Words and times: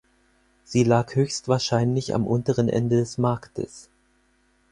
Sie 0.63 0.83
lag 0.83 1.13
höchstwahrscheinlich 1.13 2.15
am 2.15 2.25
unteren 2.25 2.69
Ende 2.69 2.95
des 2.97 3.19
Marktes. 3.19 3.87